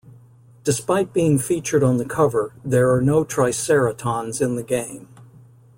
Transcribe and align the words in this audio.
Despite 0.63 1.13
being 1.13 1.37
featured 1.37 1.83
on 1.83 1.97
the 1.97 2.05
cover, 2.07 2.53
there 2.65 2.91
are 2.91 3.03
no 3.03 3.23
Triceratons 3.23 4.41
in 4.41 4.55
the 4.55 4.63
game. 4.63 5.09